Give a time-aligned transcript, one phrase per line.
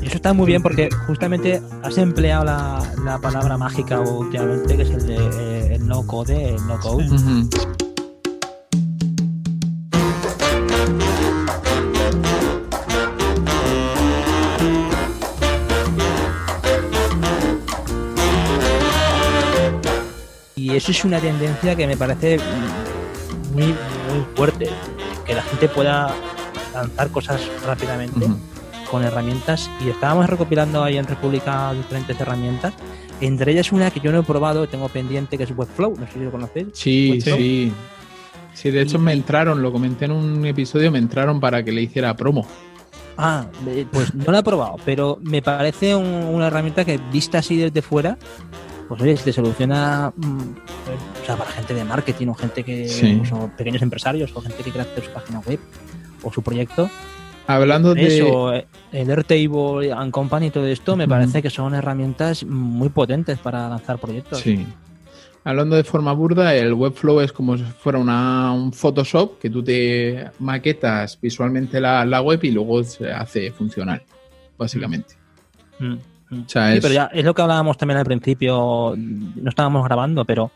[0.00, 4.82] Y eso está muy bien porque justamente has empleado la, la palabra mágica últimamente, que
[4.82, 7.06] es el de eh, el no code, el no code.
[20.56, 22.38] Y eso es una tendencia que me parece
[23.52, 24.70] muy, muy fuerte.
[25.24, 26.14] Que la gente pueda
[26.74, 28.26] lanzar cosas rápidamente.
[28.92, 29.68] Con herramientas.
[29.84, 32.74] Y estábamos recopilando ahí en República diferentes herramientas.
[33.20, 35.96] Entre ellas una que yo no he probado, tengo pendiente, que es Webflow.
[35.98, 36.66] No sé si lo conocéis.
[36.74, 37.36] Sí, Webflow.
[37.38, 37.72] sí.
[38.54, 41.72] Sí, de hecho Y- me entraron, lo comenté en un episodio, me entraron para que
[41.72, 42.46] le hiciera promo.
[43.16, 47.38] Ah, eh, pues no la he probado, pero me parece un- una herramienta que vista
[47.38, 48.16] así desde fuera,
[48.88, 50.38] pues oye, si te soluciona, mm,
[51.22, 53.22] o sea, para gente de marketing o gente que, Sí.
[53.56, 55.58] pequeños empresarios o gente que hacer su página web
[56.22, 56.90] o su proyecto,
[57.46, 58.06] Hablando de...
[58.06, 62.88] eso, eh, el Airtable and Company y todo esto, me parece que son herramientas muy
[62.88, 64.38] potentes para lanzar proyectos.
[64.40, 64.64] Sí.
[65.44, 69.62] Hablando de forma burda, el Webflow es como si fuera una, un Photoshop que tú
[69.62, 74.02] te maquetas visualmente la, la web y luego se hace funcional,
[74.56, 75.14] básicamente.
[75.80, 75.94] Mm,
[76.30, 76.42] mm.
[76.44, 79.84] O sea, Sí, es- pero ya es lo que hablábamos también al principio, no estábamos
[79.84, 80.52] grabando, pero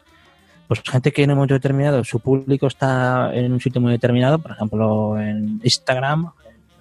[0.68, 4.38] pues gente que en un momento determinado su público está en un sitio muy determinado,
[4.38, 6.30] por ejemplo en Instagram,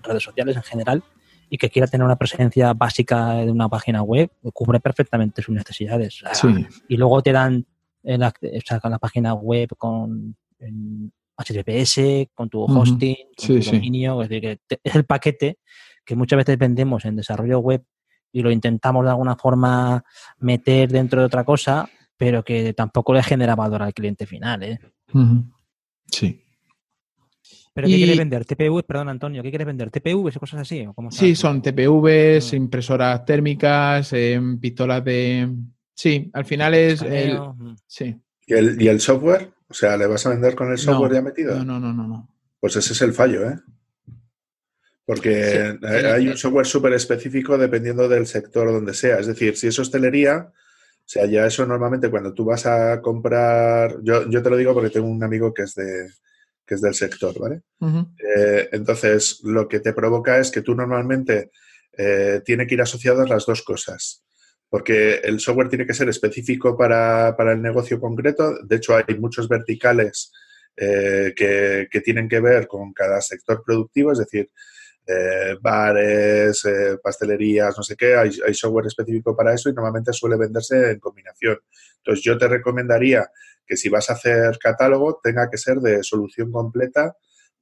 [0.05, 1.03] redes sociales en general,
[1.49, 6.23] y que quiera tener una presencia básica de una página web, cubre perfectamente sus necesidades.
[6.33, 6.47] Sí.
[6.89, 7.65] Y luego te dan
[8.03, 13.71] sea, con la página web con en HTTPS, con tu hosting, con Sí, tu sí.
[13.71, 15.59] dominio, es decir, que te- es el paquete
[16.05, 17.83] que muchas veces vendemos en desarrollo web
[18.31, 20.03] y lo intentamos de alguna forma
[20.39, 24.63] meter dentro de otra cosa, pero que tampoco le genera valor al cliente final.
[24.63, 24.79] ¿eh?
[26.11, 26.44] Sí.
[27.75, 28.45] ¿Pero qué quieres vender?
[28.45, 28.83] ¿TPV?
[28.83, 29.91] Perdón, Antonio, ¿qué quieres vender?
[29.91, 30.85] ¿TPVs o cosas así?
[30.87, 32.55] ¿O cómo Sí, son TPVs, Mm.
[32.55, 35.49] impresoras térmicas, em, pistolas de...
[35.93, 37.01] Sí, al final es...
[37.01, 37.75] el- mm.
[37.85, 38.15] Sí.
[38.47, 39.49] ¿Y el, ¿Y el software?
[39.67, 41.55] O sea, ¿le vas a vender con el software No, ya metido?
[41.57, 42.07] No, no, no, no.
[42.07, 42.29] no.
[42.61, 43.59] Pues ese es el fallo, ¿eh?
[45.05, 46.27] Porque Sí, hay sí, hay sí.
[46.29, 49.19] un software súper específico dependiendo del sector donde sea.
[49.19, 53.97] Es decir, si es hostelería, o sea, ya eso normalmente cuando tú vas a comprar,
[54.01, 56.07] yo, yo te lo digo porque tengo un amigo que es de
[56.65, 57.61] que es del sector, ¿vale?
[57.81, 61.51] Eh, entonces, lo que te provoca es que tú normalmente
[61.97, 64.23] eh, tiene que ir asociadas las dos cosas.
[64.67, 68.57] Porque el software tiene que ser específico para, para el negocio concreto.
[68.63, 70.31] De hecho, hay muchos verticales
[70.75, 74.49] eh, que, que tienen que ver con cada sector productivo, es decir,
[75.07, 80.11] eh, bares, eh, pastelerías, no sé qué, hay, hay software específico para eso y normalmente
[80.11, 81.59] suele venderse en combinación.
[81.97, 83.29] Entonces, yo te recomendaría
[83.65, 87.15] que si vas a hacer catálogo, tenga que ser de solución completa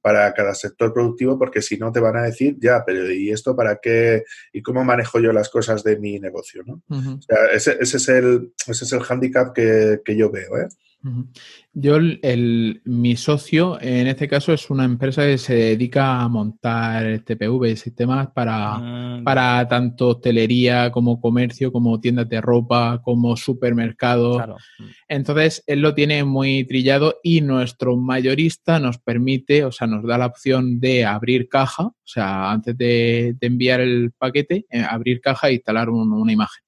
[0.04, 3.56] para cada sector productivo, porque si no te van a decir, ya, pero ¿y esto
[3.56, 4.24] para qué?
[4.52, 6.62] ¿Y cómo manejo yo las cosas de mi negocio?
[6.66, 6.82] ¿no?
[6.90, 7.14] Ujú.
[7.14, 10.58] O sea, ese, ese es el, ese es el hándicap que, que yo veo.
[10.58, 10.68] ¿eh?
[11.72, 17.20] Yo, el, mi socio, en este caso, es una empresa que se dedica a montar
[17.20, 24.36] TPV sistemas para, Mm, para tanto hostelería como comercio, como tiendas de ropa, como supermercados.
[24.36, 24.56] claro.
[25.08, 30.16] Entonces, él lo tiene muy trillado y nuestro mayorista nos permite, o sea, nos da
[30.16, 35.20] la opción de abrir caja, o sea, antes de, de enviar el paquete, eh, abrir
[35.20, 36.64] caja e instalar un- una imagen.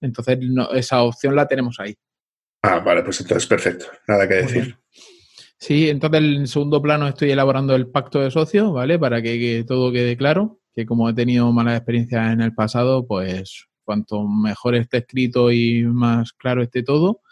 [0.00, 1.94] Entonces, no- esa opción la tenemos ahí.
[2.62, 3.86] Ah, vale, pues entonces perfecto.
[4.06, 4.76] Nada que decir.
[5.58, 8.98] Sí, entonces en segundo plano estoy elaborando el pacto de socios, ¿vale?
[8.98, 13.06] Para que, que todo quede claro, que como he tenido malas experiencias en el pasado,
[13.06, 17.22] pues cuanto mejor esté escrito y más claro esté todo.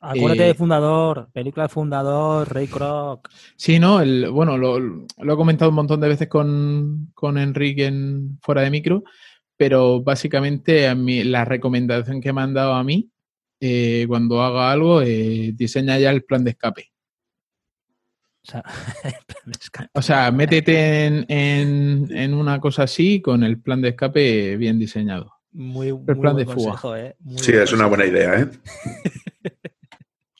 [0.00, 3.28] Acuérdate Eh, de Fundador, película de Fundador, Ray Kroc.
[3.56, 4.00] Sí, ¿no?
[4.00, 8.62] El, bueno, lo, lo he comentado un montón de veces con, con Enrique en, fuera
[8.62, 9.04] de micro,
[9.58, 13.09] pero básicamente a mí, la recomendación que me han dado a mí,
[13.60, 16.86] eh, cuando haga algo, eh, diseña ya el plan de escape.
[18.42, 18.62] O sea,
[19.94, 24.78] O sea, métete en, en- en una cosa así con el plan de escape bien
[24.78, 25.32] diseñado.
[25.52, 26.70] muy, muy plan buen de fuga.
[26.72, 27.16] consejo, ¿eh?
[27.20, 28.48] Muy Sí, buen es una buena idea, ¿eh?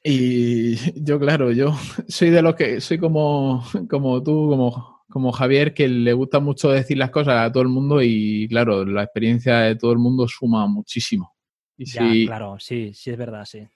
[0.02, 1.74] Y yo, claro, yo
[2.08, 6.70] soy de los que soy como, como tú, como, como Javier, que le gusta mucho
[6.70, 10.26] decir las cosas a todo el mundo y claro, la experiencia de todo el mundo
[10.26, 11.34] suma muchísimo.
[11.80, 13.66] Y Ya, si- claro, sí, sí es verdad, sí.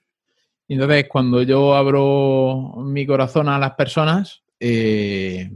[0.69, 5.51] entonces, cuando yo abro mi corazón a las personas, eh,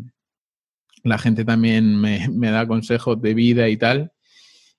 [1.02, 4.12] la gente también me, me da consejos de vida y tal.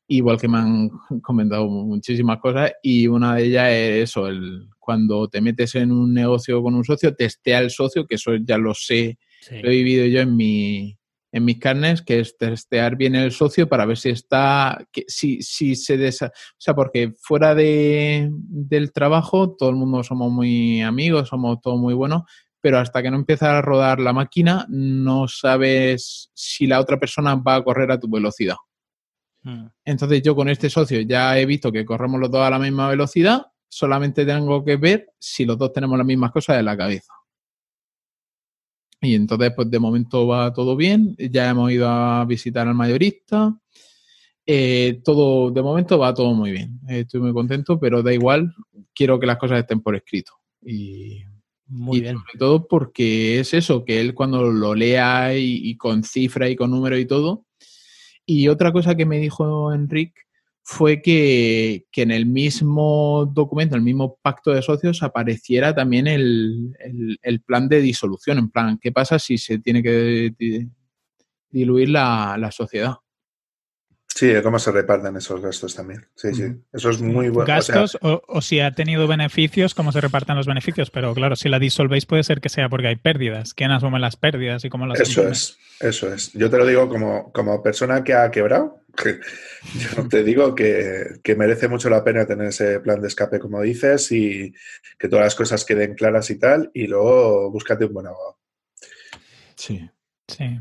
[0.08, 0.90] Igual que me han
[1.22, 6.12] comentado muchísimas cosas y una de ellas es eso, el, cuando te metes en un
[6.12, 9.62] negocio con un socio, testea el socio, que eso ya lo sé, sí.
[9.62, 10.98] lo he vivido yo en mi,
[11.32, 15.42] en mis carnes, que es testear bien el socio para ver si está, que, si,
[15.42, 20.82] si se desa o sea, porque fuera de, del trabajo todo el mundo somos muy
[20.82, 22.24] amigos, somos todos muy buenos,
[22.62, 27.36] pero hasta que no empieza a rodar la máquina no sabes si la otra persona
[27.36, 28.58] va a correr a tu velocidad.
[29.44, 29.68] Hmm.
[29.86, 32.90] Entonces yo con este socio ya he visto que corremos los dos a la misma
[32.90, 37.14] velocidad, solamente tengo que ver si los dos tenemos las mismas cosas en la cabeza.
[39.02, 41.16] Y entonces, pues de momento va todo bien.
[41.18, 43.58] Ya hemos ido a visitar al mayorista.
[44.46, 46.80] Eh, todo, de momento va todo muy bien.
[46.88, 48.54] estoy muy contento, pero da igual.
[48.94, 50.34] Quiero que las cosas estén por escrito.
[50.62, 51.24] Y,
[51.68, 52.18] muy bien.
[52.18, 56.56] Sobre todo porque es eso, que él cuando lo lea y, y con cifra y
[56.56, 57.46] con número y todo.
[58.26, 60.22] Y otra cosa que me dijo Enrique
[60.72, 67.68] fue que, en el mismo documento, el mismo pacto de socios, apareciera también el, plan
[67.68, 68.38] de disolución.
[68.38, 70.32] En plan, ¿qué pasa si se tiene que
[71.50, 72.98] diluir la, sociedad?
[74.06, 76.06] Sí, cómo se reparten esos gastos también.
[76.14, 76.44] Sí, sí.
[76.72, 77.48] Eso es muy bueno.
[77.48, 80.92] Gastos o, si ha tenido beneficios, cómo se reparten los beneficios.
[80.92, 83.56] Pero claro, si la disolvéis puede ser que sea porque hay pérdidas.
[83.56, 86.32] ¿Quién asume las pérdidas y cómo las Eso es, eso es.
[86.34, 91.68] Yo te lo digo como, como persona que ha quebrado yo te digo que, merece
[91.68, 94.54] mucho la pena tener ese plan de escape, como dices, y
[94.98, 98.38] que todas las cosas queden claras y tal, y luego búscate un buen abogado.
[99.56, 99.90] Sí.
[100.28, 100.60] Sí.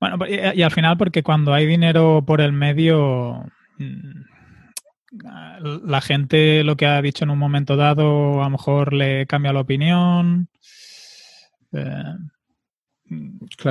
[0.00, 3.44] Bueno, y, al final, porque cuando hay dinero por el medio,
[3.78, 4.22] mm,
[5.84, 9.52] la gente lo que ha dicho en un momento dado a lo mejor le cambia
[9.52, 10.48] la opinión.
[11.72, 12.14] Eh,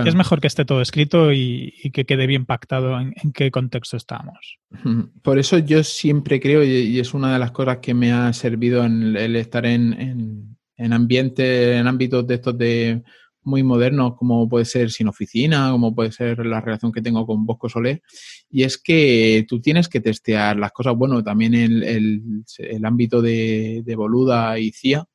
[0.06, 4.60] es mejor que esté todo escrito y, que quede bien pactado en, qué contexto estamos.
[5.24, 8.84] Por eso yo siempre creo, y, es una de las cosas que me ha servido
[8.84, 13.04] en el estar en, en, ambientes, en ámbitos de estos de
[13.46, 17.46] muy modernos, como puede ser sin oficina, como puede ser la relación que tengo con
[17.46, 18.02] Bosco Soler,
[18.50, 23.82] y es que tú tienes que testear las cosas, bueno, también el, el, ámbito de,
[23.84, 25.06] de Boluda y CIA,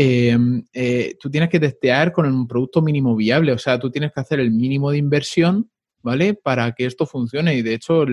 [0.00, 4.12] Em, eh, tú tienes que testear con un producto mínimo viable, o sea, tú tienes
[4.12, 5.68] que hacer el mínimo de inversión,
[6.02, 6.34] ¿vale?
[6.34, 7.56] Para que esto funcione.
[7.56, 8.04] Y de hecho,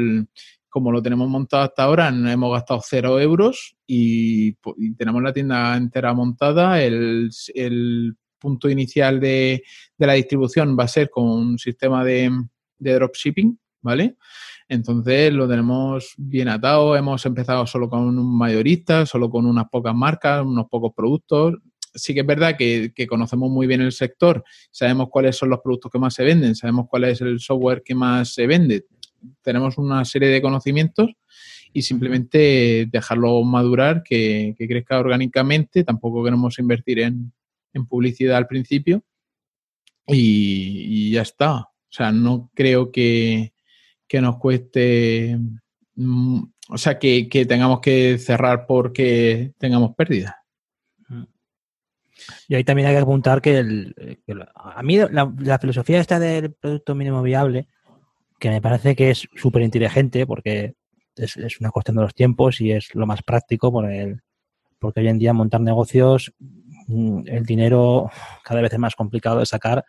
[0.67, 4.53] como lo tenemos montado hasta ahora, hemos gastado cero euros y,
[4.97, 6.81] tenemos la tienda entera montada.
[6.81, 7.29] El,
[8.39, 9.61] punto inicial de,
[9.99, 12.31] la distribución va a ser con un sistema de,
[12.79, 14.17] de dropshipping, ¿vale?
[14.67, 16.95] Entonces lo tenemos bien atado.
[16.95, 21.53] Hemos empezado solo con un mayorista, solo con unas pocas marcas, unos pocos productos
[21.95, 25.91] sí que es verdad que, conocemos muy bien el sector, sabemos cuáles son los productos
[25.91, 28.85] que más se venden, sabemos cuál es el software que más se vende,
[29.41, 31.09] tenemos una serie de conocimientos
[31.73, 37.31] y simplemente dejarlo madurar, que, crezca orgánicamente, tampoco queremos invertir en,
[37.89, 39.03] publicidad al principio
[40.07, 41.59] y, ya está.
[41.59, 43.51] O sea, no creo que,
[44.13, 45.37] nos cueste,
[45.95, 50.35] mm, o sea, que, que tengamos que cerrar porque tengamos pérdidas.
[52.47, 53.59] Y ahí también hay que apuntar que,
[54.55, 57.67] a mí la, filosofía esta del producto mínimo viable,
[58.39, 60.75] que me parece que es súper inteligente porque
[61.15, 64.21] es, una cuestión de los tiempos y es lo más práctico por el,
[64.79, 66.33] porque hoy en día montar negocios,
[66.87, 68.09] mm, el dinero
[68.43, 69.85] cada vez es más complicado de sacar.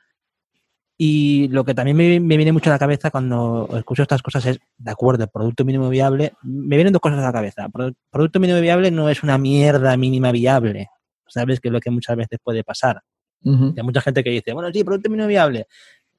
[0.99, 4.47] Y lo que también me, me, viene mucho a la cabeza cuando escucho estas cosas
[4.47, 7.69] es, de acuerdo, el producto mínimo viable, me vienen dos cosas a la cabeza.
[8.11, 10.89] Producto mínimo viable no es una mierda mínima viable.
[11.29, 11.61] ¿Sabes?
[11.61, 13.03] Que es lo que muchas veces puede pasar.
[13.45, 15.69] Hay mucha gente que dice, bueno, sí, producto mínimo viable.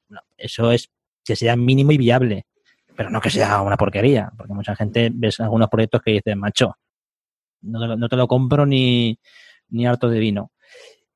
[0.08, 0.90] No, eso es
[1.22, 2.46] que sea mínimo y viable,
[2.96, 6.78] pero no que sea una porquería, porque mucha gente ves algunos proyectos que dicen, macho,
[7.60, 9.18] no te lo, compro ni,
[9.68, 10.52] ni harto de vino.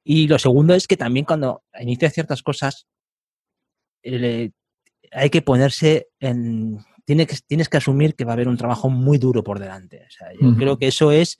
[0.04, 2.87] Y lo segundo es que también cuando inicias ciertas cosas,
[4.04, 6.78] hay que ponerse en...
[7.04, 10.04] Tienes que, tienes que asumir que va a haber un trabajo muy duro por delante.
[10.06, 11.38] O sea, yo creo que eso es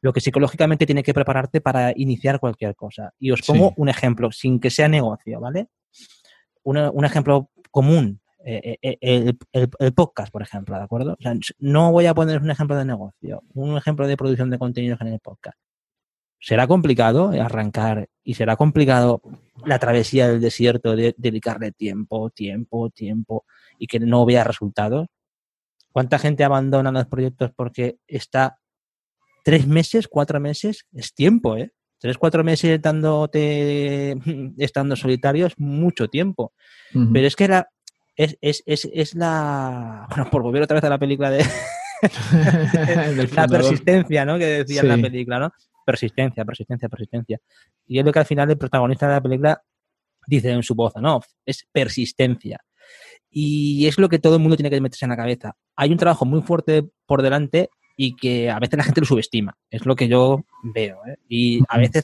[0.00, 3.12] lo que psicológicamente tiene que prepararte para iniciar cualquier cosa.
[3.18, 5.68] Y os pongo un ejemplo, sin que sea negocio, ¿vale?
[6.62, 11.12] un ejemplo común, eh, eh, eh, el, podcast, por ejemplo, ¿de acuerdo?
[11.18, 14.58] O sea, no voy a poner un ejemplo de negocio, un ejemplo de producción de
[14.58, 15.58] contenidos en el podcast.
[16.38, 19.20] Será complicado arrancar y será complicado
[19.66, 23.44] la travesía del desierto de dedicarle tiempo, tiempo, tiempo
[23.78, 25.08] y que no vea resultados.
[25.92, 28.58] ¿Cuánta gente abandona los proyectos porque está
[29.44, 31.72] tres meses, cuatro meses, es tiempo, ¿eh?
[31.98, 34.16] Tres, cuatro meses dándote,
[34.58, 36.54] estando solitario es mucho tiempo.
[37.12, 37.68] Pero es que era,
[38.16, 41.44] es, es, es, es, la, bueno, por volver otra vez a la película de
[43.36, 44.38] la persistencia, ¿no?
[44.38, 45.52] Que decía en la película, ¿no?
[45.84, 47.38] Persistencia, persistencia, persistencia.
[47.86, 49.62] Y es lo que al final el protagonista de la película
[50.26, 52.64] dice en su voz, no, es persistencia.
[53.30, 55.56] Y es lo que todo el mundo tiene que meterse en la cabeza.
[55.76, 57.70] Hay un trabajo muy fuerte por delante
[58.02, 59.58] y que a veces la gente lo subestima.
[59.70, 61.00] Es lo que yo veo.
[61.06, 61.16] ¿eh?
[61.28, 62.02] Y a veces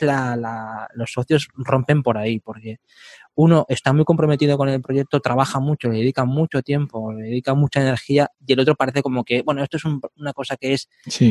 [0.92, 2.80] los socios rompen por ahí, porque
[3.34, 7.54] uno está muy comprometido con el proyecto, trabaja mucho, le dedica mucho tiempo, le dedica
[7.54, 10.86] mucha energía, y el otro parece como que, bueno, esto es una cosa que es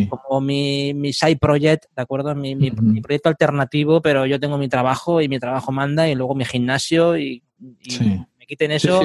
[0.10, 2.34] como mi, mi, side project, ¿de acuerdo?
[2.34, 6.34] Mi, mi, proyecto alternativo, pero yo tengo mi trabajo y mi trabajo manda, y luego
[6.34, 9.01] mi gimnasio, y, me quiten eso.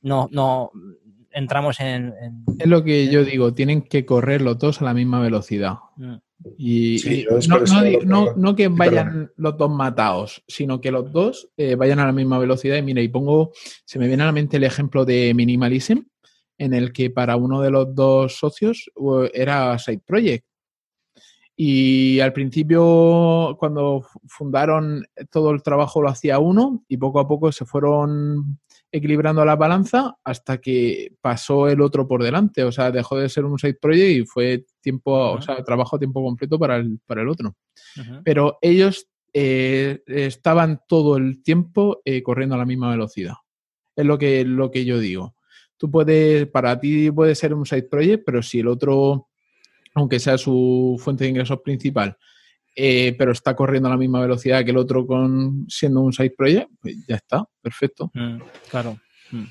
[0.00, 0.72] no, no,
[1.34, 2.14] entramos en,
[2.58, 5.74] Es lo que yo digo, tienen que correr los dos a la misma velocidad.
[5.96, 6.14] Mm.
[6.58, 7.26] Y,
[8.36, 12.38] no, que vayan los dos matados, sino que los dos eh, vayan a la misma
[12.38, 12.76] velocidad.
[12.76, 13.52] Y mira, y pongo,
[13.84, 16.00] se me viene a la mente el ejemplo de Minimalism,
[16.58, 18.90] en el que para uno de los dos socios
[19.32, 20.46] era Side Project.
[21.56, 27.52] Y al principio, cuando fundaron, todo el trabajo lo hacía uno y poco a poco
[27.52, 28.58] se fueron
[28.94, 32.62] equilibrando la balanza hasta que pasó el otro por delante.
[32.62, 35.98] O sea, dejó de ser un side project y fue tiempo, o sea, trabajo a
[35.98, 37.56] tiempo completo para el, para el otro.
[38.22, 43.34] Pero ellos eh, estaban todo el tiempo eh, corriendo a la misma velocidad.
[43.96, 45.34] Es lo que, lo que yo digo.
[45.76, 49.28] Tú puedes, para ti puede ser un side project, pero si el otro,
[49.94, 52.16] aunque sea su fuente de ingresos principal,
[52.74, 56.34] eh, pero está corriendo a la misma velocidad que el otro con siendo un side
[56.36, 58.10] project, pues ya está, perfecto.
[58.14, 58.38] Mm,
[58.70, 58.98] claro.
[59.30, 59.44] Mm.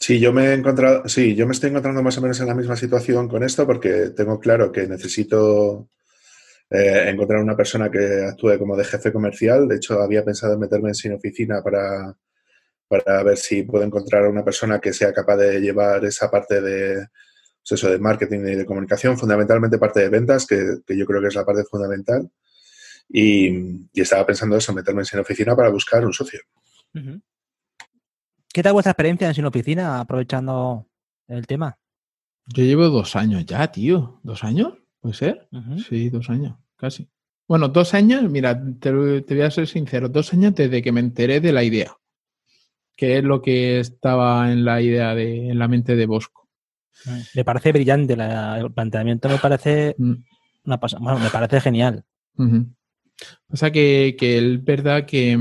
[0.00, 2.54] Sí, yo me he encontrado, sí, yo me estoy encontrando más o menos en la
[2.54, 5.88] misma situación con esto porque tengo claro que necesito
[6.70, 9.68] eh, encontrar una persona que actúe como de jefe comercial.
[9.68, 12.14] De hecho, había pensado en meterme en sin oficina para,
[12.88, 16.60] para ver si puedo encontrar a una persona que sea capaz de llevar esa parte
[16.60, 17.06] de,
[17.62, 21.20] pues eso, de marketing y de comunicación, fundamentalmente parte de ventas, que, que yo creo
[21.20, 22.30] que es la parte fundamental.
[23.08, 26.40] Y, estaba pensando eso, meterme en sin oficina para buscar un socio.
[28.52, 30.86] ¿Qué tal vuestra experiencia en sin oficina, aprovechando
[31.28, 31.76] el tema?
[32.46, 34.20] Yo llevo dos años ya, tío.
[34.22, 34.74] ¿Dos años?
[35.00, 35.48] ¿Puede ser?
[35.88, 37.08] Sí, dos años, casi.
[37.46, 41.40] Bueno, dos años, mira, te, voy a ser sincero, dos años desde que me enteré
[41.40, 41.94] de la idea,
[42.96, 46.48] que es lo que estaba en la idea de, en la mente de Bosco.
[47.34, 50.14] Me parece brillante el planteamiento, me parece mm.
[50.64, 52.04] una bueno, me parece genial.
[53.48, 55.38] O sea que, que es verdad que,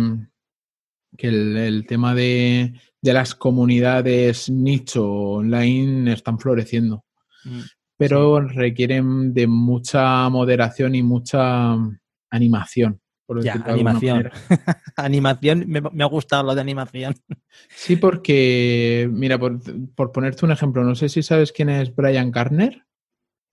[1.18, 7.06] que el, tema de, las comunidades nicho online están floreciendo.
[7.44, 7.62] Mm,
[7.98, 11.75] pero requieren de mucha moderación y mucha
[12.30, 13.00] animación.
[13.42, 14.30] ya, animación.
[14.96, 17.15] animación, me, ha gustado lo de animación.
[17.70, 19.60] Sí, porque, mira, por,
[19.96, 22.84] por, ponerte un ejemplo, no sé si sabes quién es Brian Garner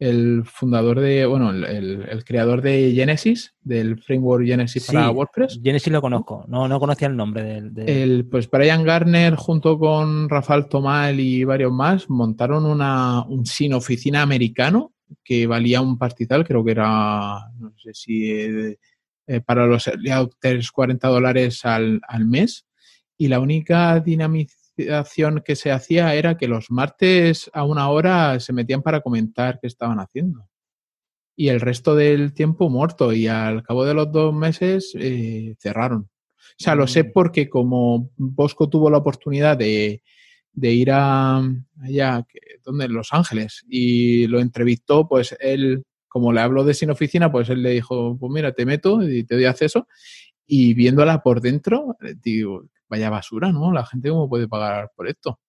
[0.01, 5.61] el fundador de, bueno, el, creador de Genesis, del framework Genesis para WordPress.
[5.63, 7.73] Genesis lo conozco, no, no conocía el nombre del...
[7.87, 13.75] El, pues Brian Garner junto con Rafael Tomal y varios más montaron una, un sin
[13.75, 18.79] oficina americano que valía un pastizal, creo que era, no sé si eh,
[19.27, 22.67] eh, para los authors 40 dólares al, al mes.
[23.19, 24.01] Y la única
[25.45, 29.67] que se hacía era que los martes a una hora se metían para comentar qué
[29.67, 30.49] estaban haciendo.
[31.37, 33.13] Y el resto del tiempo muerto.
[33.13, 36.11] Y al cabo de los dos meses eh, cerraron.
[36.61, 37.13] O sea, lo sé mm.
[37.13, 40.03] porque como Bosco tuvo la oportunidad de,
[40.61, 41.43] ir a
[41.83, 42.27] allá,
[42.65, 47.33] donde en Los Ángeles, y lo entrevistó, pues él, como le habló de sin oficina,
[47.33, 49.89] pues él le dijo, pues mira, te meto y te doy acceso.
[50.47, 53.73] Y viéndola por dentro, digo, vaya basura, ¿no?
[53.73, 55.41] La gente cómo puede pagar por esto.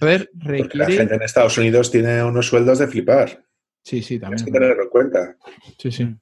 [0.00, 0.74] Ver, requiere...
[0.74, 3.44] La gente en Estados Unidos tiene unos sueldos de flipar.
[3.82, 4.44] Sí, sí, también.
[4.44, 5.36] Tienes que tenerlo en cuenta.
[5.78, 6.14] Sí, sí.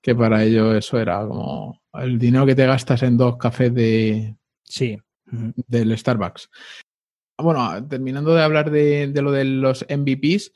[0.00, 4.36] Que para ello eso era como el dinero que te gastas en dos cafés de...
[4.62, 4.96] Sí.
[5.26, 6.48] Del Starbucks.
[7.38, 10.52] Bueno, terminando de hablar de, de lo de los MVPs,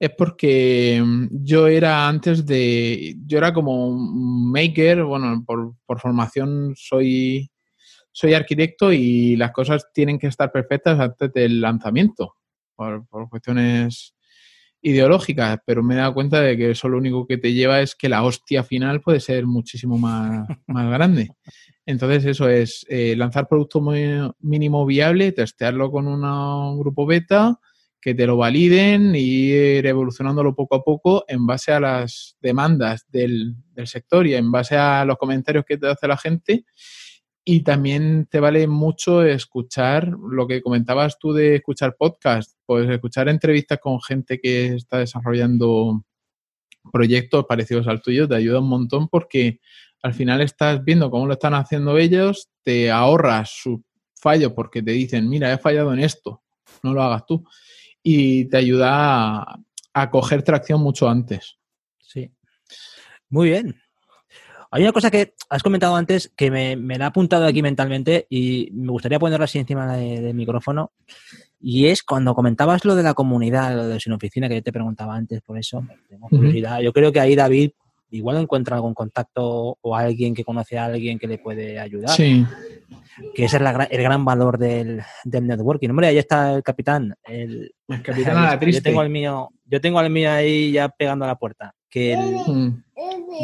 [0.00, 6.74] es porque yo era antes de, yo era como un maker, bueno, por, por formación
[6.76, 7.50] soy
[8.18, 12.34] soy arquitecto y las cosas tienen que estar perfectas antes del lanzamiento,
[12.74, 14.16] por, cuestiones
[14.82, 17.94] ideológicas, pero me he dado cuenta de que eso lo único que te lleva es
[17.94, 21.28] que la hostia final puede ser muchísimo más, más grande.
[21.86, 24.04] Entonces eso es eh, lanzar producto muy
[24.40, 27.60] mínimo viable, testearlo con un grupo beta,
[28.00, 33.06] que te lo validen y ir evolucionándolo poco a poco en base a las demandas
[33.10, 36.64] del, del sector y en base a los comentarios que te hace la gente
[37.50, 43.30] y también te vale mucho escuchar lo que comentabas tú de escuchar podcast, pues escuchar
[43.30, 46.04] entrevistas con gente que está desarrollando
[46.92, 49.60] proyectos parecidos al tuyo te ayuda un montón porque
[50.02, 53.82] al final estás viendo cómo lo están haciendo ellos, te ahorras su
[54.14, 56.42] fallo porque te dicen, mira, he fallado en esto,
[56.82, 57.46] no lo hagas tú.
[58.02, 59.58] Y te ayuda a,
[59.94, 61.56] a coger tracción mucho antes.
[61.98, 62.30] Sí.
[63.30, 63.80] Muy bien.
[64.70, 68.26] Hay una cosa que has comentado antes que me, me la ha apuntado aquí mentalmente
[68.28, 70.92] y me gustaría ponerla así encima del micrófono.
[71.60, 74.72] Y es cuando comentabas lo de la comunidad, lo de sin oficina, que yo te
[74.72, 76.80] preguntaba antes, por eso tengo curiosidad.
[76.80, 77.70] Yo creo que ahí David
[78.10, 82.10] igual encuentra algún contacto o alguien que conoce a alguien que le puede ayudar.
[82.10, 82.46] Sí.
[83.34, 85.88] Que ese es el gran valor del, del networking.
[85.88, 87.14] Hombre, ahí está el capitán.
[87.24, 88.80] El, el capitán a la triste.
[88.80, 91.74] Yo tengo el mío, yo tengo el mío ahí ya pegando a la puerta.
[91.90, 92.84] Que el, Mm.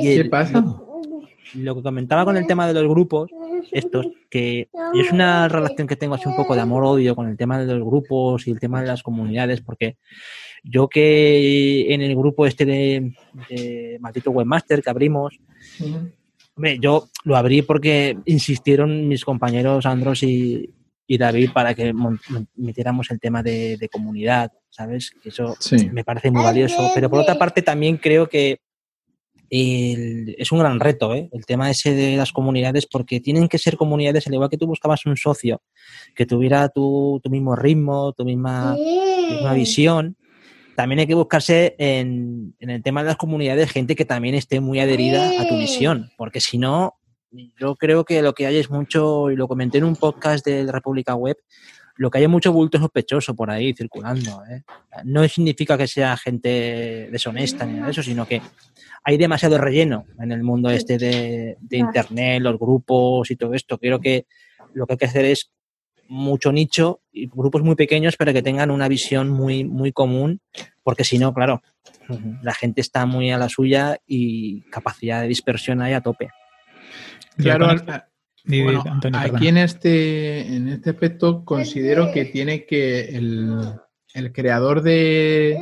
[0.02, 0.64] ¿Qué pasa?
[1.55, 3.31] Lo que comentaba con el tema de los grupos,
[3.73, 7.59] estos, que es una relación que tengo así un poco de amor-odio con el tema
[7.59, 9.97] de los grupos y el tema de las comunidades, porque
[10.63, 13.13] yo que en el grupo este de,
[13.49, 15.39] de Maldito Webmaster que abrimos,
[16.57, 20.71] hombre, yo lo abrí porque insistieron mis compañeros Andros y,
[21.07, 21.93] y David para que
[22.57, 25.13] metiéramos el tema de, de comunidad, ¿sabes?
[25.23, 25.89] Que Eso Sí.
[25.93, 28.59] me parece muy valioso, pero por otra parte también creo que
[29.51, 31.29] el- es un gran reto ¿eh?
[31.33, 34.67] el tema ese de las comunidades porque tienen que ser comunidades al igual que tú
[34.67, 35.63] buscabas un socio
[36.15, 40.17] que tuviera tu, tu mismo ritmo, tu misma, misma visión.
[40.77, 44.61] También hay que buscarse en, en el tema de las comunidades gente que también esté
[44.61, 46.95] muy adherida a tu visión, porque si no,
[47.61, 50.71] yo creo que lo que hay es mucho, y lo comenté en un podcast de
[50.73, 51.37] República Web,
[51.97, 54.43] lo que hay es mucho bulto sospechoso por ahí circulando.
[54.51, 54.63] ¿eh?
[55.05, 58.43] No significa que sea gente deshonesta ni nada de eso, sino que
[59.05, 63.79] hay demasiado relleno en el mundo este de, de Internet, los grupos y todo esto.
[63.79, 64.27] Creo que
[64.73, 65.53] lo que hay que hacer es
[66.09, 70.41] mucho nicho y grupos muy pequeños para que tengan una visión muy, muy común,
[70.83, 71.63] porque si no, claro,
[72.43, 76.31] la gente está muy a la suya y capacidad de dispersión hay a tope.
[77.37, 77.69] Claro,
[78.47, 83.59] bueno, Antonio, aquí en este, en este aspecto considero que tiene que el,
[84.13, 85.59] el creador de,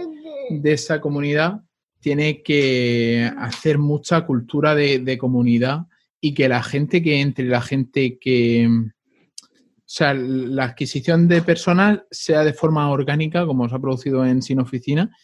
[0.51, 1.61] de esa comunidad
[2.03, 5.87] tiene que hacer mucha cultura de, de comunidad
[6.21, 8.69] y que la gente que entre, la gente que...
[8.69, 14.41] O sea, la adquisición de personas sea de forma orgánica, como se ha producido en
[14.41, 15.15] Sin Oficina,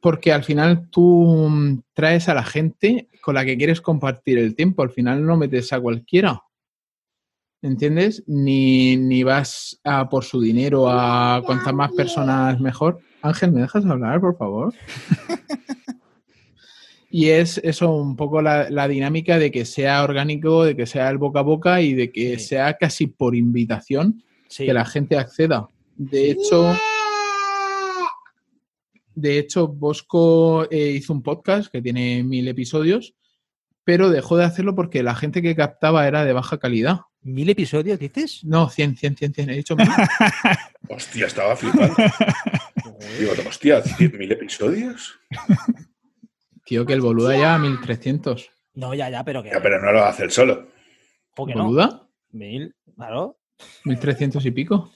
[0.00, 4.54] porque al final tú mm, traes a la gente con la que quieres compartir el
[4.54, 4.82] tiempo.
[4.82, 6.40] Al final no metes a cualquiera.
[7.62, 8.22] ¿Entiendes?
[8.28, 13.00] Ni, ni vas a por su dinero a cuantas más personas mejor.
[13.22, 14.74] Ángel, ¿me dejas hablar, por favor?
[17.10, 21.10] y es eso un poco la, la dinámica de que sea orgánico, de que sea
[21.10, 22.46] el boca a boca y de que Sí.
[22.48, 24.66] sea casi por invitación Sí.
[24.66, 25.68] que la gente acceda.
[25.96, 26.74] De hecho,
[29.14, 33.14] de hecho, Bosco eh, hizo un podcast que tiene mil episodios,
[33.84, 37.00] pero dejó de hacerlo porque la gente que captaba era de baja calidad.
[37.22, 38.44] ¿Mil episodios dices?
[38.44, 39.50] No, 100, 100, 100, 100.
[39.50, 39.88] He dicho mil.
[40.88, 41.94] Hostia, estaba flipando.
[43.18, 45.18] Digo, hostia, ¿100.000 episodios?
[46.64, 48.50] Tío, que el boluda ya 1300.
[48.74, 49.50] No, ya, ya, pero que.
[49.50, 50.68] Ya, pero no lo hace él solo.
[51.34, 51.64] ¿Por qué no?
[51.64, 52.06] ¿Boluda?
[52.32, 53.38] Mil, claro.
[53.84, 54.92] 1300 y pico.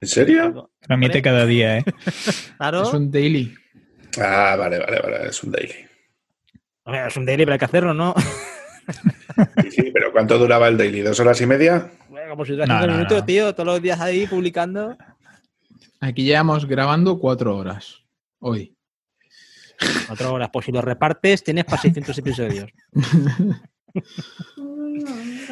[0.00, 0.70] ¿En serio?
[0.88, 1.84] Emite cada día, ¿eh?
[2.58, 2.82] Claro.
[2.82, 3.54] Es un daily.
[4.20, 5.74] Ah, vale, vale, vale, es un daily.
[6.86, 8.14] Es un daily, pero hay que hacerlo, ¿no?
[9.62, 11.00] Sí, sí, pero ¿cuánto duraba el daily?
[11.00, 11.90] ¿Dos horas y media?
[12.10, 13.24] Bueno, como si No, cinco no, minutos, no.
[13.24, 14.96] tío, todos los días ahí publicando.
[16.04, 18.04] Aquí llevamos grabando cuatro horas.
[18.38, 18.76] Hoy.
[20.06, 22.70] Cuatro horas, pues si lo repartes, tienes para 600 episodios.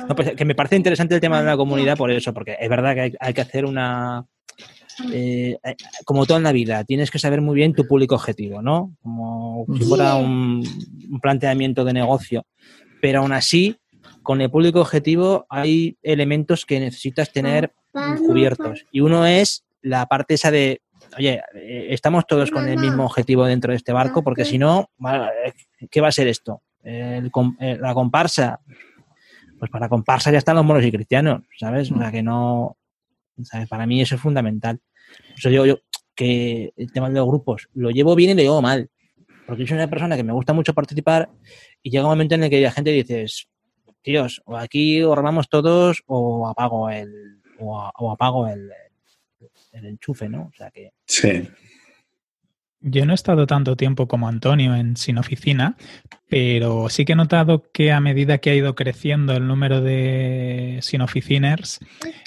[0.09, 2.69] No, pues, que me parece interesante el tema de la comunidad por eso, porque es
[2.69, 4.27] verdad que hay, hay que hacer una.
[5.11, 8.61] eh, eh, como todo en la vida, tienes que saber muy bien tu público objetivo,
[8.61, 8.95] ¿no?
[9.03, 10.63] Como si fuera un,
[11.11, 12.45] un planteamiento de negocio.
[13.01, 13.79] Pero aún así,
[14.23, 17.73] con el público objetivo hay elementos que necesitas tener
[18.27, 18.85] cubiertos.
[18.93, 20.81] Y uno es la parte esa de,
[21.19, 24.91] oye, eh, estamos todos con el mismo objetivo dentro de este barco, porque si no,
[25.07, 25.53] eh,
[25.91, 26.63] ¿qué va a ser esto?
[26.83, 28.61] El eh, la comparsa.
[29.59, 31.93] Pues para comparsa ya están los moros y cristianos, ¿sabes?
[31.93, 32.77] O sea que no.
[33.45, 33.69] ¿sabes?
[33.69, 34.81] Para mí eso es fundamental.
[35.29, 35.79] Por eso digo yo
[36.17, 38.91] que el tema de los grupos lo llevo bien y lo llevo mal.
[39.47, 41.31] Porque yo soy una persona que me gusta mucho participar
[41.83, 43.49] y llega un momento en el que la gente dices,
[44.03, 47.41] tíos, o aquí o remamos todos o apago el.
[47.61, 48.69] o, o apago el,
[49.73, 50.43] el enchufe, ¿no?
[50.43, 50.93] O sea que.
[51.07, 51.49] Sí.
[52.85, 55.77] Yo no he estado tanto tiempo como Antonio en Sin Oficina,
[56.29, 60.81] pero sí que he notado que a medida que ha ido creciendo el número de
[60.83, 61.79] Sin Oficiners,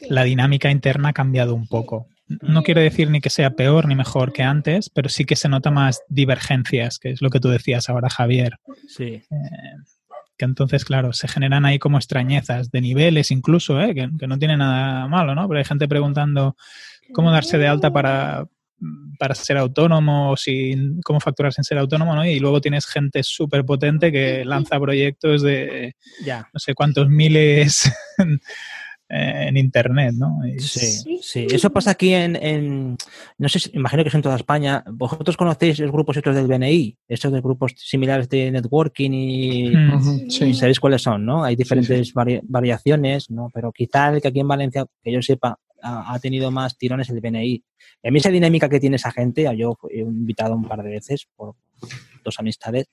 [0.09, 2.07] la dinámica interna ha cambiado un poco.
[2.27, 5.49] No quiero decir ni que sea peor ni mejor que antes, pero sí que se
[5.49, 8.57] nota más divergencias, que es lo que tú decías ahora, Javier.
[8.87, 9.03] Sí.
[9.03, 9.25] Eh,
[10.37, 13.93] que entonces, claro, se generan ahí como extrañezas de niveles incluso, ¿eh?
[13.93, 15.47] que, no tiene nada malo, ¿no?
[15.47, 16.55] Pero hay gente preguntando
[17.13, 18.47] cómo darse de alta para,
[19.17, 22.25] para ser autónomo, sin, cómo facturar sin ser autónomo, ¿no?
[22.25, 26.49] Y luego tienes gente súper potente que lanza proyectos de ya.
[26.53, 27.91] no sé cuántos miles
[29.07, 30.39] en internet, ¿no?
[30.57, 31.47] Sí, sí.
[31.49, 32.97] Eso pasa aquí en,
[33.37, 34.83] no sé, imagino que es en toda España.
[34.91, 36.97] ¿Vosotros conocéis los grupos estos del BNI?
[37.07, 40.53] Estos de grupos similares de networking y mm.
[40.53, 41.43] sabéis cuáles son, ¿no?
[41.43, 42.13] Hay diferentes
[42.43, 43.49] variaciones, ¿no?
[43.53, 47.21] Pero quizá el que aquí en Valencia, que yo sepa, ha, tenido más tirones el
[47.21, 47.63] BNI.
[48.03, 50.89] Y a mí esa dinámica que tiene esa gente, yo he invitado un par de
[50.89, 51.55] veces por
[52.23, 52.87] dos amistades,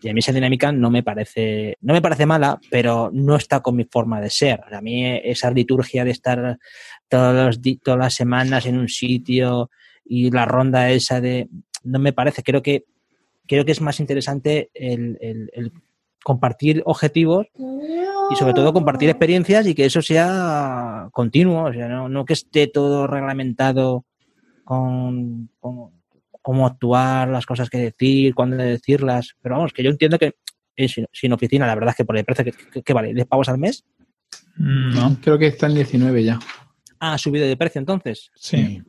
[0.00, 3.60] y a mí esa dinámica no me parece, no me parece mala, pero no está
[3.60, 4.60] con mi forma de ser.
[4.72, 6.58] A mí esa liturgia de estar
[7.08, 9.70] todos todas las semanas en un sitio
[10.04, 11.48] y la ronda esa de
[11.84, 12.42] no me parece.
[12.42, 12.84] Creo que
[13.46, 15.72] creo que es más interesante el, el
[16.22, 17.46] compartir objetivos
[18.30, 22.66] y sobre todo compartir experiencias y que eso sea continuo, o sea, no, que esté
[22.66, 24.04] todo reglamentado
[24.64, 25.50] con,
[26.42, 30.34] cómo actuar, las cosas que decir, cuándo decirlas, pero vamos, que yo entiendo que
[31.12, 32.44] sin, oficina, la verdad es que por el precio
[32.84, 33.84] que, vale, ¿10 pagos al mes?
[34.56, 36.38] Mm, no, creo que está en 19 ya.
[36.98, 38.30] Ah, ha subido de precio entonces.
[38.34, 38.82] Sí.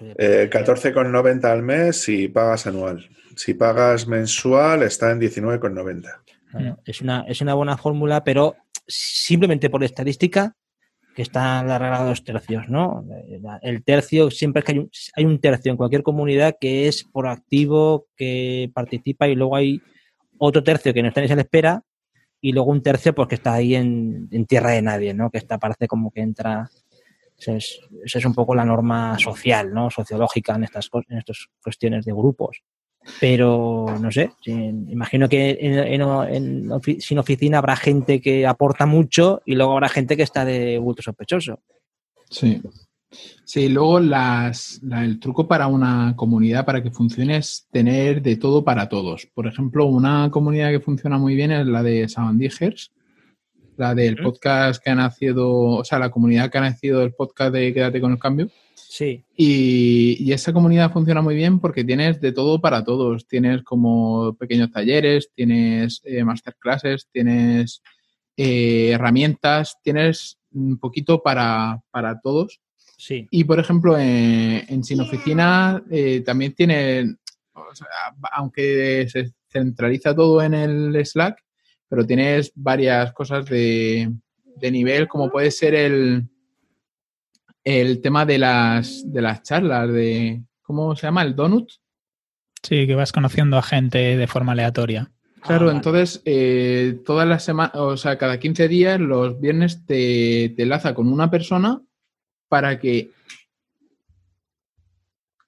[0.00, 3.08] Eh, 14,90 al mes si pagas anual.
[3.36, 6.22] Si pagas mensual está en 19,90.
[6.52, 6.72] Mm.
[6.84, 10.56] es, una, es una buena fórmula, pero simplemente por estadística,
[11.14, 13.04] que está la regla de los tercios, ¿no?
[13.60, 17.04] El tercio, siempre es que hay un, hay un tercio en cualquier comunidad que es
[17.04, 19.82] proactivo, que participa y luego hay
[20.38, 21.82] otro tercio que no está ni se le espera
[22.40, 25.30] y luego un tercio pues que está ahí en, tierra de nadie, ¿no?
[25.30, 26.68] Que está, parece como que entra...
[27.38, 29.90] Esa es, es un poco la norma social, ¿no?
[29.90, 32.62] Sociológica en estas, en estas cuestiones de grupos.
[33.20, 35.98] Pero no sé, imagino que
[37.00, 41.02] sin oficina habrá gente que aporta mucho y luego habrá gente que está de bulto
[41.02, 41.60] sospechoso.
[42.30, 42.60] Sí.
[43.44, 48.64] Sí, luego las, el truco para una comunidad, para que funcione, es tener de todo
[48.64, 49.26] para todos.
[49.26, 52.92] Por ejemplo, una comunidad que funciona muy bien es la de Sabandijers,
[53.76, 57.52] la del podcast que ha nacido, o sea, la comunidad que ha nacido del podcast
[57.52, 58.48] de Quédate con el Cambio.
[58.74, 59.24] Sí.
[59.36, 63.26] Y, esa comunidad funciona muy bien porque tienes de todo para todos.
[63.26, 67.82] Tienes como pequeños talleres, tienes eh, masterclasses, tienes
[68.36, 71.82] eh, herramientas, tienes un poquito para,
[72.22, 72.60] todos.
[72.98, 73.26] Sí.
[73.30, 77.16] Y por ejemplo, en Sin Oficina eh, también tiene,
[78.32, 81.42] aunque se centraliza todo en el Slack,
[81.88, 84.12] pero tienes varias cosas de,
[84.56, 86.28] de nivel, como puede ser el,
[87.64, 91.22] el tema de las, de las charlas, de, ¿cómo se llama?
[91.22, 91.70] ¿El donut?
[92.62, 95.10] Sí, que vas conociendo a gente de forma aleatoria.
[95.42, 100.52] Claro, ah, entonces eh, todas las semanas, o sea, cada 15 días, los viernes te,
[100.56, 101.82] te enlaza con una persona
[102.48, 103.10] para que...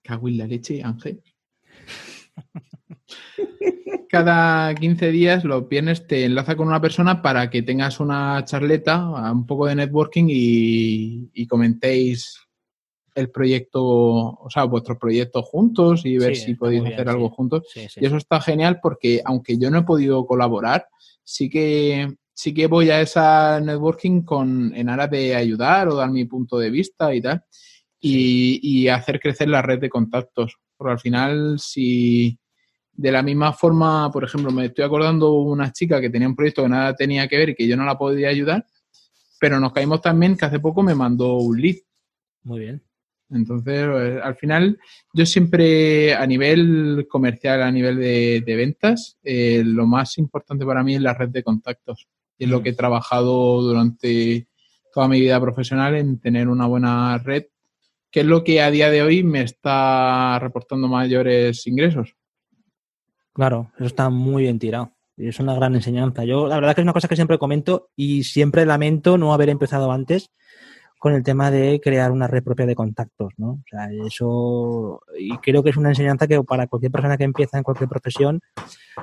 [0.03, 1.23] Cago en la leche, Ángel.
[4.09, 9.33] Cada 15 días, los viernes, te enlaza con una persona para que tengas una charleta,
[9.33, 12.41] un poco de networking y, comentéis
[13.15, 17.63] el proyecto, o sea, vuestros proyectos juntos y ver si podéis hacer algo juntos.
[17.75, 20.89] y eso está genial porque aunque yo no he podido colaborar,
[21.23, 26.11] sí que sí que voy a esa networking con en aras de ayudar o dar
[26.11, 27.45] mi punto de vista y tal
[28.01, 30.57] y, y hacer crecer la red de contactos.
[30.77, 32.39] Porque al final, si,
[32.97, 36.63] de la misma forma, por ejemplo, me estoy acordando una chica que tenía un proyecto
[36.63, 38.67] que nada tenía que ver y que yo no la podía ayudar,
[39.41, 41.77] pero nos caímos también que hace poco me mandó un lead.
[42.45, 42.83] Muy bien.
[43.31, 44.79] Entonces, eh, al final,
[45.13, 50.95] yo siempre a nivel comercial, a nivel de, ventas, eh, lo más importante para mí
[50.95, 52.07] es la red de contactos.
[52.39, 52.63] Y es lo mm.
[52.63, 54.47] que he trabajado durante
[54.93, 57.47] toda mi vida profesional en tener una buena red,
[58.11, 62.15] que es lo que a día de hoy me está reportando mayores ingresos.
[63.35, 64.93] Claro, eso está muy bien tirado.
[65.17, 66.25] Y es una gran enseñanza.
[66.25, 69.49] Yo, la verdad que es una cosa que siempre comento y siempre lamento no haber
[69.49, 70.31] empezado antes
[71.05, 73.51] con el tema de crear una red propia de contactos, ¿no?
[73.51, 77.59] O sea, eso, y creo que es una enseñanza que para cualquier persona que empieza
[77.59, 78.41] en cualquier profesión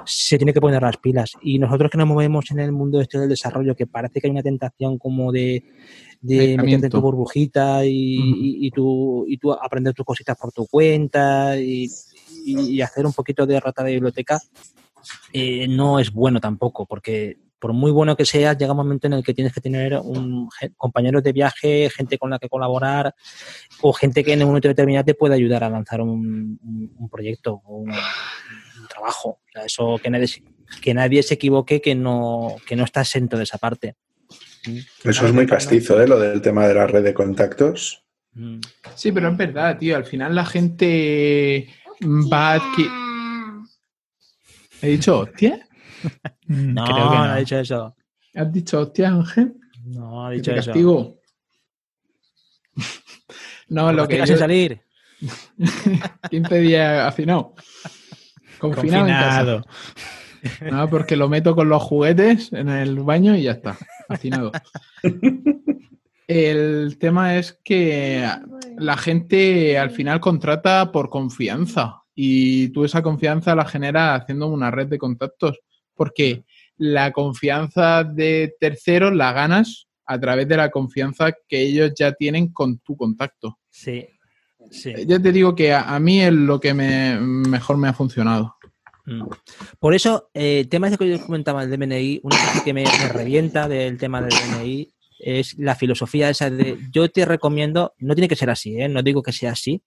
[0.04, 1.34] se tiene que poner las pilas.
[1.44, 4.32] Y nosotros que nos movemos en el mundo este del desarrollo, que parece que hay
[4.32, 5.64] una tentación como de,
[6.22, 11.56] de meterte tu burbujita y, y, tú, y tú aprender tus cositas por tu cuenta
[11.60, 11.88] y
[12.44, 14.40] y, hacer un poquito de rata de biblioteca
[15.34, 19.14] eh, no es bueno tampoco, porque por muy bueno que seas, llega un momento en
[19.14, 23.14] el que tienes que tener un compañeros de viaje, gente con la que colaborar
[23.82, 26.60] o gente que en un momento determinado te pueda ayudar a lanzar un,
[27.12, 27.94] proyecto o un,
[28.90, 29.30] trabajo.
[29.30, 30.10] O sea, eso que
[30.82, 33.96] que nadie se equivoque que no, que no está exento de esa parte.
[35.04, 36.08] Eso es muy castizo, ¿eh?
[36.08, 38.04] Lo del tema de la red de contactos.
[38.34, 38.60] Mm.
[38.96, 39.96] Sí, pero es verdad, tío.
[39.96, 41.68] Al final la gente
[42.02, 42.62] va a
[44.82, 45.68] ¿He dicho hostia?
[46.48, 47.96] no, Creo que no, ha dicho eso.
[48.34, 49.54] ¿Has dicho hostia, Ángel?
[49.86, 50.66] No, ha dicho eso.
[50.66, 51.20] castigo?
[53.70, 54.26] no, lo que.
[54.26, 54.38] Yo...
[54.38, 54.82] salir.
[56.30, 57.54] 15 días hacinado.
[58.58, 59.06] Confinado.
[59.06, 59.66] Confinado.
[60.72, 63.78] No, porque lo meto con los juguetes en el baño y ya está.
[64.10, 64.52] Hacinado.
[66.28, 68.28] El tema es que
[68.78, 74.72] la gente al final contrata por confianza y tú esa confianza la generas haciendo una
[74.72, 75.60] red de contactos
[75.96, 76.46] porque
[76.78, 82.52] la confianza de terceros la ganas a través de la confianza que ellos ya tienen
[82.52, 83.60] con tu contacto.
[83.70, 84.08] Sí,
[84.72, 84.94] sí.
[85.06, 88.56] Ya te digo que a, mí es lo que me, mejor me ha funcionado.
[89.06, 89.24] Mm.
[89.80, 92.86] Por eso, el eh, tema ese que yo comentaba del DNI, una cosa que me,
[93.14, 98.28] revienta del tema del DNI es la filosofía esa de yo te recomiendo, no tiene
[98.28, 98.90] que ser así, ¿eh?
[98.90, 99.84] no digo que sea así,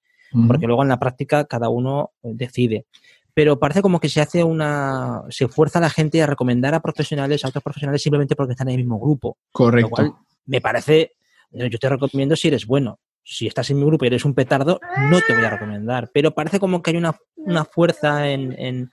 [0.48, 2.86] porque luego en la práctica cada uno decide.
[3.34, 5.22] Pero parece como que se hace una.
[5.28, 8.68] se fuerza a la gente a recomendar a profesionales, a otros profesionales simplemente porque están
[8.68, 9.38] en el mismo grupo.
[9.52, 9.88] Correcto.
[9.88, 10.12] Lo cual
[10.46, 11.12] me parece.
[11.50, 12.98] Yo te recomiendo si eres bueno.
[13.22, 16.10] Si estás en mi grupo y eres un petardo, no te voy a recomendar.
[16.12, 18.90] Pero parece como que hay una, una fuerza en,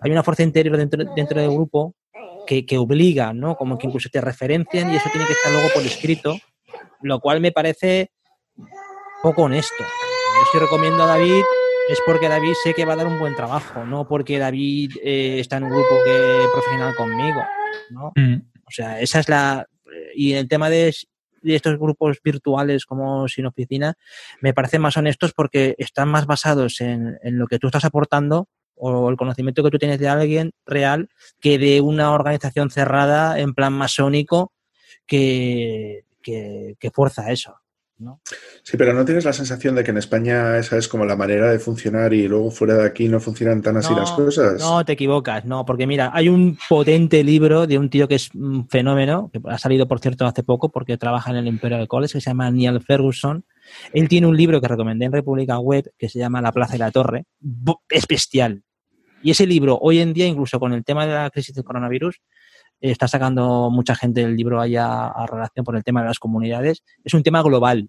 [0.00, 1.94] Hay una fuerza interior dentro, dentro del grupo
[2.46, 3.56] que, que, obliga, ¿no?
[3.56, 6.36] Como que incluso te referencian y eso tiene que estar luego por escrito,
[7.02, 8.10] lo cual me parece
[9.22, 9.82] poco honesto.
[9.82, 11.42] Yo sí recomiendo a David
[11.88, 15.38] es porque David sé que va a dar un buen trabajo, no porque David eh,
[15.38, 17.42] está en un grupo que, profesional conmigo,
[17.90, 18.12] ¿no?
[18.16, 18.36] Mm.
[18.66, 19.66] O sea, esa es la...
[20.14, 20.94] Y el tema de,
[21.42, 23.94] estos grupos virtuales como Sin Oficina
[24.40, 28.48] me parecen más honestos porque están más basados en, en lo que tú estás aportando
[28.76, 31.08] o el conocimiento que tú tienes de alguien real
[31.40, 34.52] que de una organización cerrada en plan masónico
[35.06, 37.56] que, que, que fuerza eso.
[38.62, 41.50] Sí, pero ¿no tienes la sensación de que en España esa es como la manera
[41.50, 44.60] de funcionar y luego fuera de aquí no funcionan tan así las cosas?
[44.60, 48.34] No, te equivocas, no, porque mira, hay un potente libro de un tío que es
[48.34, 52.14] un fenómeno, que ha salido, por cierto, hace poco porque trabaja en el Imperial College,
[52.14, 53.44] que se llama Neil Ferguson.
[53.92, 56.80] Él tiene un libro que recomendé en República Web que se llama La Plaza y
[56.80, 57.24] la Torre.
[57.88, 58.63] Es bestial.
[59.24, 62.20] Y ese libro, hoy en día, incluso con el tema de la crisis del coronavirus,
[62.78, 66.84] está sacando mucha gente el libro allá a relación por el tema de las comunidades.
[67.02, 67.88] Es un tema global.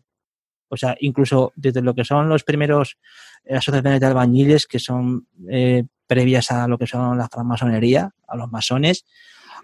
[0.69, 2.97] O sea, incluso desde lo que son los primeros
[3.43, 8.37] eh, asociaciones de albañiles que son eh, previas a lo que son la francmasonería, a
[8.37, 9.03] los masones,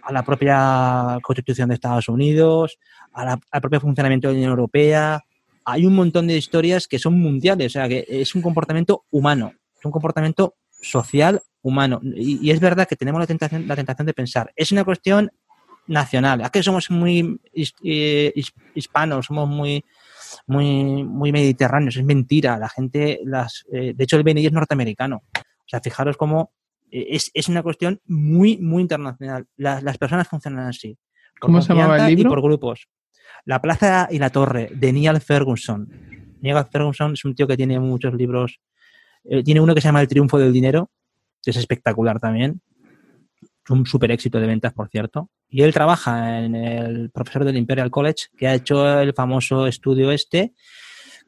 [0.03, 2.79] a la propia Constitución de Estados Unidos,
[3.13, 5.23] al propio funcionamiento de la Unión Europea.
[5.63, 9.53] Hay un montón de historias que son mundiales, o sea, que es un comportamiento humano,
[9.79, 11.99] es un comportamiento social humano.
[12.03, 15.31] Y, es verdad que tenemos la tentación, la tentación de pensar, es una cuestión
[15.87, 17.39] nacional, que somos muy
[17.83, 18.33] eh,
[18.75, 19.83] hispanos, somos muy,
[20.47, 25.23] muy, muy mediterráneos, es mentira, la gente, las, eh, de hecho el BNI es norteamericano.
[25.35, 26.51] O sea, fijaros cómo
[26.91, 29.47] eh, es, es una cuestión muy, muy internacional.
[29.57, 30.97] las personas funcionan así.
[31.39, 32.29] ¿Cómo se llama el libro?
[32.29, 32.87] Y por grupos.
[33.45, 35.89] La Plaza y la Torre, de Neil Ferguson.
[36.41, 38.59] Neil Ferguson es un tío que tiene muchos libros.
[39.43, 40.91] tiene uno que se llama El Triunfo del Dinero,
[41.49, 42.61] es espectacular también.
[43.69, 45.29] Un súper éxito de ventas, por cierto.
[45.49, 50.11] Y él trabaja en el profesor del Imperial College, que ha hecho el famoso estudio
[50.11, 50.53] este,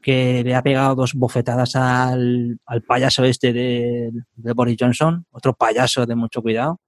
[0.02, 4.12] que le ha pegado dos bofetadas al, payaso este de,
[4.54, 6.80] Boris Johnson, otro payaso de mucho cuidado,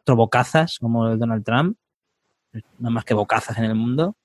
[0.00, 1.76] otro bocazas como el Donald Trump,
[2.78, 4.16] no más que bocazas en el mundo.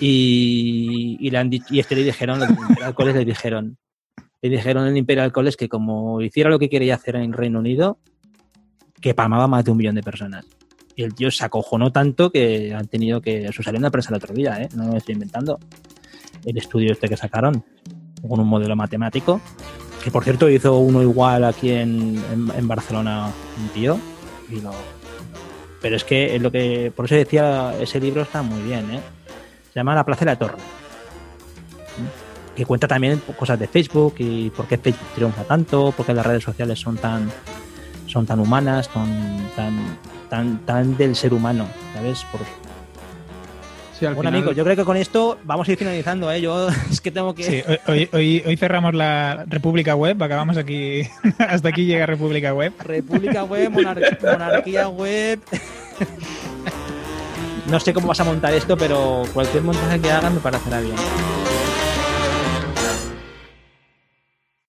[0.00, 3.78] Y, y, le han y este le dijeron, Imperial College le dijeron,
[4.42, 7.98] le dijeron en Imperial College que como hiciera lo que quería hacer en Reino Unido,
[9.00, 10.46] que palmaba más de un millón de personas.
[10.94, 13.46] Y el tío se acojonó tanto que han tenido que.
[13.46, 14.68] Eso salió en la prensa el otro día, ¿eh?
[14.74, 15.58] No me estoy inventando.
[16.44, 17.64] El estudio este que sacaron
[18.28, 19.40] con un modelo matemático.
[20.02, 22.20] Que por cierto hizo uno igual aquí en,
[22.56, 23.98] en, Barcelona un tío.
[24.62, 24.72] Lo...
[25.80, 26.92] Pero es que lo que.
[26.94, 29.00] Por eso decía, ese libro está muy bien, ¿eh?
[29.72, 30.77] Se llama La Plaza de la Torre
[32.58, 36.26] que cuenta también cosas de Facebook y por qué Facebook triunfa tanto, por qué las
[36.26, 37.30] redes sociales son tan
[38.08, 39.96] son tan humanas, tan tan
[40.28, 42.26] tan, tan del ser humano, ¿sabes?
[42.32, 42.40] Por...
[44.14, 46.40] bueno, amigos, yo creo que con esto vamos a ir finalizando, ¿eh?
[46.40, 47.44] Yo es que tengo que...
[47.44, 51.02] Sí, hoy, hoy, hoy cerramos la República Web, acabamos aquí,
[51.38, 52.72] hasta aquí llega República Web.
[52.80, 53.70] República Web,
[54.22, 55.40] monarquía Web...
[57.70, 60.96] no sé cómo vas a montar esto, pero cualquier montaje que hagan me parecerá bien.